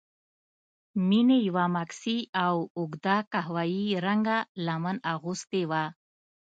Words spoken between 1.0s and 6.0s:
مينې يوه ماکسي او اوږده قهويي رنګه لمن اغوستې وه.